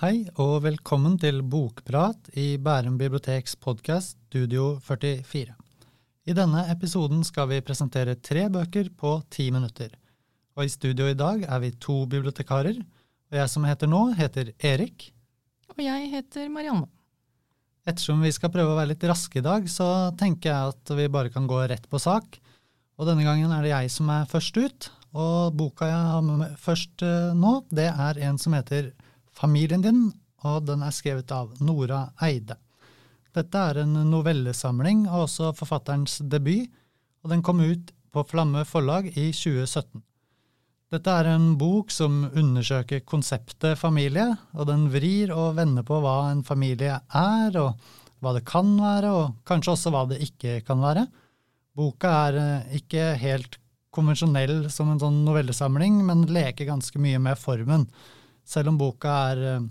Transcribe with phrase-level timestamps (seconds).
[0.00, 5.54] Hei og velkommen til Bokprat i Bærum biblioteks podkast Studio 44.
[6.26, 9.94] I denne episoden skal vi presentere tre bøker på ti minutter.
[10.58, 12.82] Og i studio i dag er vi to bibliotekarer.
[13.30, 15.12] Og jeg som heter nå, heter Erik.
[15.76, 16.90] Og jeg heter Marianne.
[17.86, 21.06] Ettersom vi skal prøve å være litt raske i dag, så tenker jeg at vi
[21.06, 22.42] bare kan gå rett på sak.
[22.98, 24.94] Og denne gangen er det jeg som er først ut.
[25.16, 28.90] Og boka jeg har med meg først eh, nå, det er en som heter
[29.38, 30.08] Familien din,
[30.44, 32.58] og den er skrevet av Nora Eide.
[33.36, 36.66] Dette er en novellesamling og også forfatterens debut,
[37.22, 40.02] og den kom ut på Flamme forlag i 2017.
[40.88, 44.24] Dette er en bok som undersøker konseptet familie,
[44.56, 47.76] og den vrir og vender på hva en familie er, og
[48.24, 51.04] hva det kan være, og kanskje også hva det ikke kan være.
[51.78, 53.60] Boka er eh, ikke helt
[53.98, 57.88] konvensjonell som en sånn novellesamling, men leker ganske mye med formen.
[58.46, 59.66] Selv om boka er eh,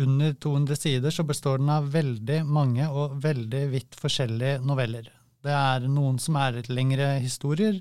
[0.00, 5.10] under 200 sider, så består den av veldig mange og veldig vidt forskjellige noveller.
[5.44, 7.78] Det er noen som er litt lengre historier,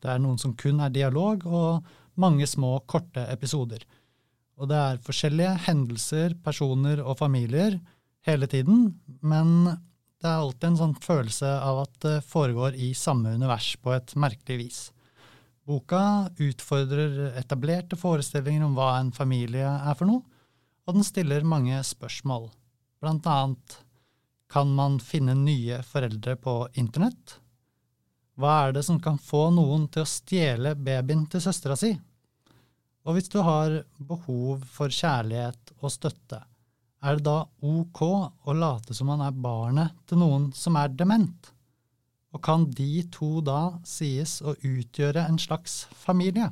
[0.00, 1.86] det er noen som kun er dialog, og
[2.20, 3.84] mange små, korte episoder.
[4.60, 7.78] Og det er forskjellige hendelser, personer og familier
[8.28, 8.90] hele tiden,
[9.24, 9.54] men
[10.20, 14.12] det er alltid en sånn følelse av at det foregår i samme univers på et
[14.20, 14.80] merkelig vis.
[15.70, 20.24] Boka utfordrer etablerte forestillinger om hva en familie er for noe,
[20.82, 22.48] og den stiller mange spørsmål.
[22.98, 23.76] Blant annet
[24.50, 27.36] kan man finne nye foreldre på internett?
[28.34, 31.92] Hva er det som kan få noen til å stjele babyen til søstera si?
[33.06, 33.78] Og hvis du har
[34.10, 36.42] behov for kjærlighet og støtte,
[37.00, 41.52] er det da ok å late som man er barnet til noen som er dement?
[42.30, 46.50] Og kan de to da sies å utgjøre en slags familie?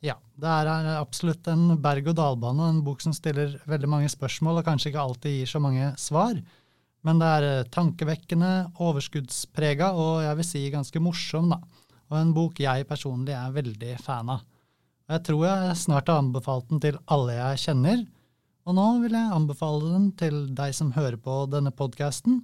[0.00, 4.92] Ja, det er absolutt en berg-og-dal-bane, en bok som stiller veldig mange spørsmål og kanskje
[4.92, 6.38] ikke alltid gir så mange svar.
[7.04, 11.60] Men det er tankevekkende, overskuddsprega og jeg vil si ganske morsom, da.
[12.10, 14.46] Og en bok jeg personlig er veldig fan av.
[15.10, 18.02] Jeg tror jeg snart har anbefalt den til alle jeg kjenner,
[18.68, 22.40] og nå vil jeg anbefale den til deg som hører på denne podkasten.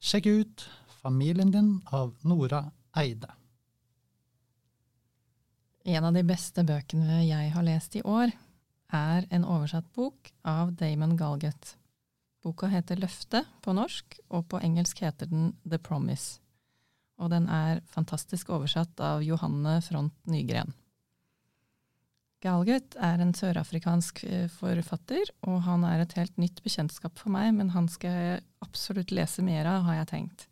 [0.00, 0.66] Sjekk ut
[1.06, 3.28] Familien din av Nora Eide.
[5.84, 8.32] En av de beste bøkene jeg har lest i år,
[8.90, 11.76] er en oversatt bok av Damon Galgut.
[12.42, 16.40] Boka heter Løfte på norsk, og på engelsk heter den The Promise.
[17.22, 20.74] Og den er fantastisk oversatt av Johanne Front Nygren.
[22.42, 27.54] Galgut er en sørafrikansk eh, forfatter, og han er et helt nytt bekjentskap for meg,
[27.62, 30.48] men han skal jeg absolutt lese mer av, har jeg tenkt.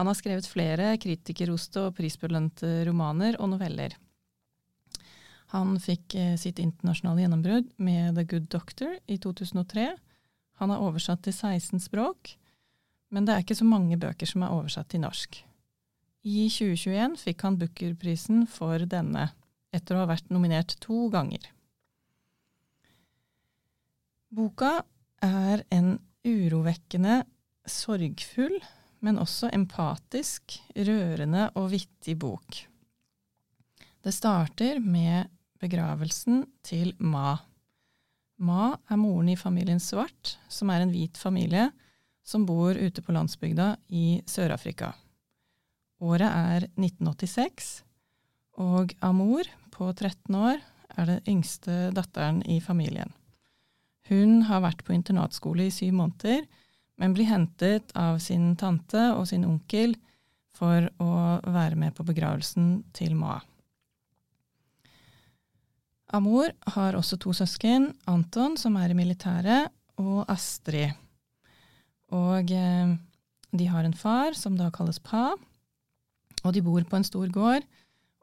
[0.00, 3.92] Han har skrevet flere kritikerroste og prisbelønte romaner og noveller.
[5.52, 9.90] Han fikk eh, sitt internasjonale gjennombrudd med The Good Doctor i 2003.
[10.62, 12.32] Han er oversatt til 16 språk,
[13.12, 15.42] men det er ikke så mange bøker som er oversatt til norsk.
[16.24, 19.28] I 2021 fikk han Booker-prisen for denne
[19.68, 21.44] etter å ha vært nominert to ganger.
[24.32, 24.78] Boka
[25.20, 27.26] er en urovekkende,
[27.68, 28.62] sorgfull,
[29.00, 32.62] men også empatisk, rørende og vittig bok.
[34.00, 35.28] Det starter med
[35.60, 37.36] begravelsen til Ma.
[38.40, 41.68] Ma er moren i familien Svart, som er en hvit familie
[42.24, 44.92] som bor ute på landsbygda i Sør-Afrika.
[46.00, 47.82] Året er 1986,
[48.60, 50.60] og Amor, på 13 år,
[50.96, 53.12] er den yngste datteren i familien.
[54.08, 56.46] Hun har vært på internatskole i syv måneder,
[57.00, 59.96] men blir hentet av sin tante og sin onkel
[60.56, 61.12] for å
[61.48, 63.38] være med på begravelsen til Ma.
[66.12, 69.70] Amor har også to søsken, Anton, som er i militæret,
[70.00, 70.96] og Astrid.
[72.10, 72.96] Og eh,
[73.54, 75.30] de har en far som da kalles Pa,
[76.40, 77.66] og de bor på en stor gård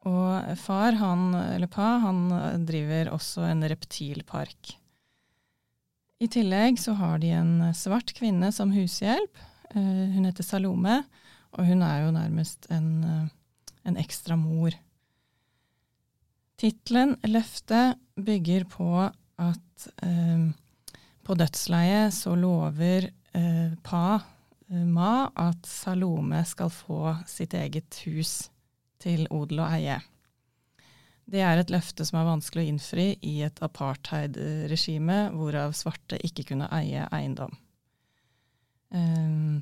[0.08, 2.28] og far, han, eller pa, han
[2.68, 4.76] driver også en reptilpark.
[6.18, 9.38] I tillegg så har de en svart kvinne som hushjelp.
[9.70, 11.04] Eh, hun heter Salome,
[11.54, 13.28] og hun er jo nærmest en, eh,
[13.86, 14.74] en ekstra mor.
[16.58, 18.90] Tittelen 'Løftet' bygger på
[19.38, 20.50] at eh,
[21.24, 24.20] på dødsleiet så lover eh, pa,
[24.72, 28.50] eh, Ma, at Salome skal få sitt eget hus
[28.98, 30.00] til odel og eie.
[31.28, 36.46] Det er et løfte som er vanskelig å innfri i et apartheid-regime hvorav svarte ikke
[36.54, 37.52] kunne eie eiendom.
[38.96, 39.60] Um,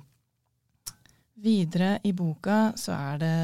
[1.42, 3.38] videre i boka så er det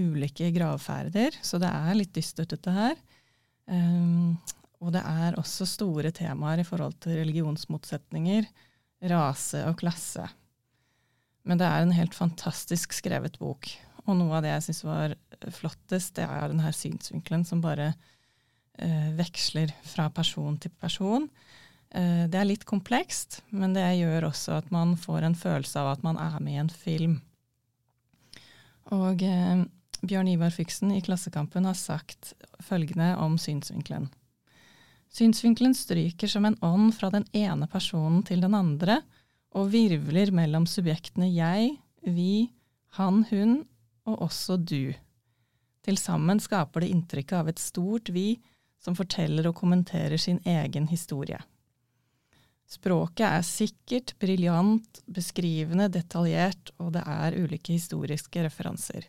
[0.00, 2.96] ulike gravferder, så det er litt dystert, dette her.
[3.68, 4.38] Um,
[4.80, 8.48] og det er også store temaer i forhold til religionsmotsetninger,
[9.12, 10.24] rase og klasse.
[11.46, 13.68] Men det er en helt fantastisk skrevet bok.
[14.06, 15.14] Og noe av det jeg syns var
[15.54, 21.28] flottest, det er denne synsvinkelen som bare uh, veksler fra person til person.
[21.90, 25.96] Uh, det er litt komplekst, men det gjør også at man får en følelse av
[25.96, 27.18] at man er med i en film.
[28.94, 29.66] Og uh,
[30.06, 34.10] Bjørn Ivar Fyksen i Klassekampen har sagt følgende om synsvinkelen.
[35.16, 39.00] Synsvinkelen stryker som en ånd fra den ene personen til den andre,
[39.56, 42.50] og virvler mellom subjektene jeg, vi,
[42.98, 43.62] han, hun
[44.06, 44.94] og også du.
[45.86, 48.38] Til sammen skaper det inntrykket av et stort vi
[48.82, 51.38] som forteller og kommenterer sin egen historie.
[52.66, 59.06] Språket er sikkert, briljant, beskrivende, detaljert, og det er ulike historiske referanser.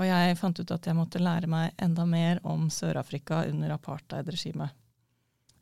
[0.00, 4.74] Og jeg fant ut at jeg måtte lære meg enda mer om Sør-Afrika under apartheidregimet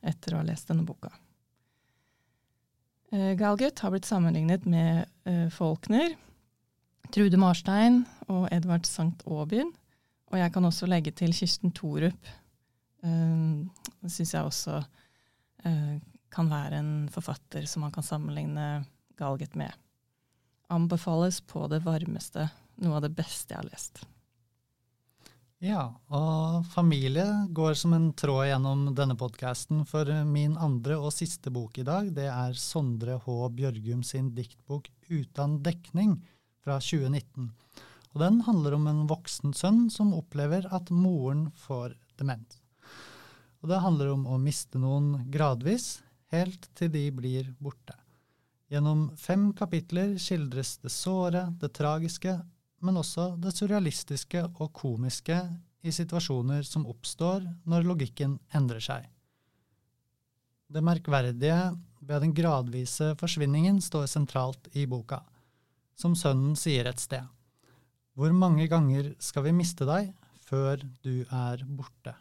[0.01, 1.11] etter å ha lest denne boka.
[3.11, 6.15] Uh, Galgut har blitt sammenlignet med uh, Faulkner,
[7.11, 9.73] Trude Marstein og Edvard Sankt Aabyen.
[10.31, 12.29] Og jeg kan også legge til Kirsten Thorup.
[13.03, 13.67] Uh,
[13.99, 15.97] det syns jeg også uh,
[16.31, 18.85] kan være en forfatter som man kan sammenligne
[19.19, 19.75] Galget med.
[20.71, 22.47] Anbefales på det varmeste.
[22.81, 24.05] Noe av det beste jeg har lest.
[25.61, 31.51] Ja, og familie går som en tråd gjennom denne podkasten, for min andre og siste
[31.53, 33.35] bok i dag, det er Sondre H.
[33.59, 36.15] Bjørgum sin diktbok Utan dekning
[36.63, 37.51] fra 2019.
[38.11, 42.59] Og den handler om en voksen sønn som opplever at moren får demens.
[43.61, 46.01] Og det handler om å miste noen gradvis,
[46.33, 47.95] helt til de blir borte.
[48.71, 52.37] Gjennom fem kapitler skildres det såre, det tragiske,
[52.81, 55.37] men også det surrealistiske og komiske
[55.85, 59.09] i situasjoner som oppstår når logikken endrer seg.
[60.71, 65.19] Det merkverdige ved den gradvise forsvinningen står sentralt i boka,
[65.97, 67.23] som sønnen sier et sted.
[68.17, 70.11] Hvor mange ganger skal vi miste deg
[70.43, 72.15] før du er borte?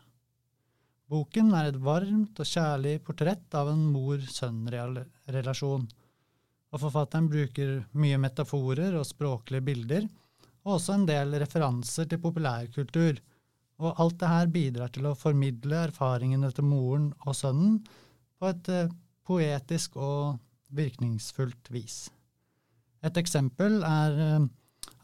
[1.11, 5.88] Boken er et varmt og kjærlig portrett av en mor-sønn-relasjon,
[6.70, 10.06] og forfatteren bruker mye metaforer og språklige bilder
[10.66, 13.19] og også en del referanser til populærkultur.
[13.81, 17.78] Og alt det her bidrar til å formidle erfaringene til moren og sønnen
[18.37, 18.93] på et eh,
[19.25, 20.37] poetisk og
[20.76, 22.02] virkningsfullt vis.
[23.06, 24.49] Et eksempel er eh,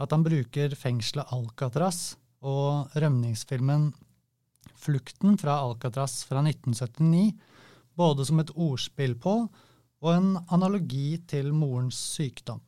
[0.03, 3.91] at han bruker fengselet Alcatraz og rømningsfilmen
[4.77, 7.33] Flukten fra Alcatraz fra 1979
[7.97, 9.37] både som et ordspill på
[10.05, 12.61] og en analogi til morens sykdom.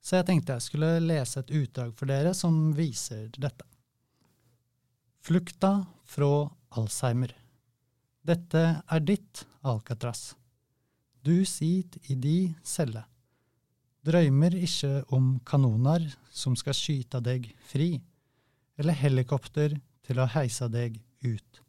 [0.00, 3.66] Så jeg tenkte jeg skulle lese et utdrag for dere som viser dette.
[5.20, 5.74] Flukta
[6.08, 6.30] fra
[6.78, 7.34] Alzheimer.
[8.24, 10.30] Dette er ditt, Alcatraz.
[11.20, 13.02] Du sit i di celle.
[14.06, 17.98] Drøymer ikke om kanoner som skal skyte deg fri,
[18.80, 19.74] eller helikopter
[20.06, 21.60] til å heise deg ut.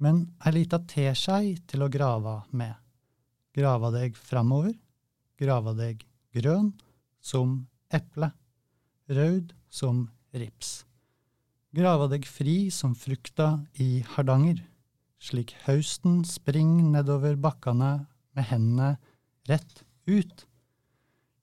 [0.00, 2.74] Men ei lita teskei til å grave med.
[3.56, 4.74] grave deg framover,
[5.40, 6.02] grave deg
[6.36, 6.74] grønn,
[7.20, 8.30] som eple,
[9.08, 10.84] rød som rips.
[11.72, 14.62] grave deg fri som frukta i Hardanger,
[15.20, 18.96] slik hausten spring nedover bakkane med hendene
[19.48, 20.45] rett ut.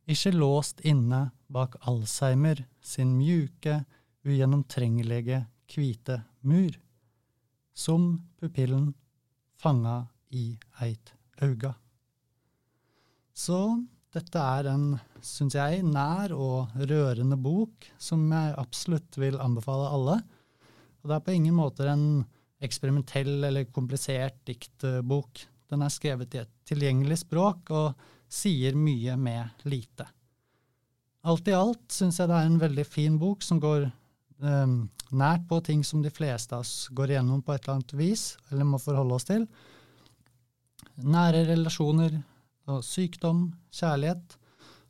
[0.10, 3.83] Ikke låst inne bak Alzheimer sin mjuke,
[4.27, 6.75] ugjennomtrengelige, hvite mur,
[7.74, 8.91] som pupillen
[9.60, 10.03] fanga
[10.36, 11.74] i eit auga.
[13.33, 13.60] Så
[14.13, 14.86] dette er en,
[15.24, 20.17] syns jeg, nær og rørende bok som jeg absolutt vil anbefale alle.
[21.01, 22.25] Og det er på ingen måte en
[22.63, 25.41] eksperimentell eller komplisert diktbok.
[25.72, 30.07] Den er skrevet i et tilgjengelig språk og sier mye med lite.
[31.23, 34.73] Alt i alt syns jeg det er en veldig fin bok som går eh,
[35.13, 38.25] nært på ting som de fleste av oss går igjennom på et eller annet vis,
[38.49, 39.45] eller må forholde oss til.
[40.99, 42.19] Nære relasjoner,
[42.71, 44.37] og sykdom, kjærlighet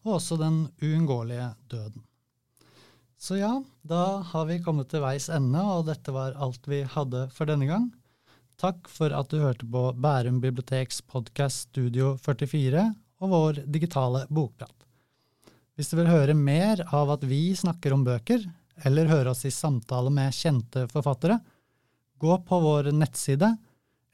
[0.04, 2.04] og også den uunngåelige døden.
[3.18, 3.54] Så ja,
[3.88, 7.70] da har vi kommet til veis ende, og dette var alt vi hadde for denne
[7.70, 7.88] gang.
[8.60, 12.92] Takk for at du hørte på Bærum biblioteks podkast Studio 44
[13.24, 14.76] og vår digitale bokprat.
[15.74, 18.44] Hvis du vil høre mer av at vi snakker om bøker,
[18.86, 21.40] eller høre oss i samtale med kjente forfattere,
[22.22, 23.50] gå på vår nettside,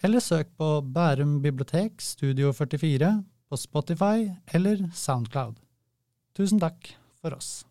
[0.04, 3.12] eller søk på Bærum bibliotek Studio 44
[3.50, 5.58] på Spotify eller Soundcloud.
[6.38, 7.66] Tusen takk for oss.